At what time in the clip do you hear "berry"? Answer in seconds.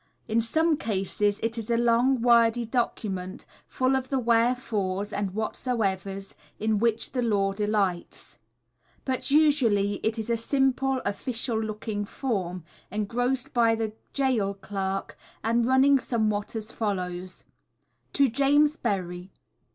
18.77-19.29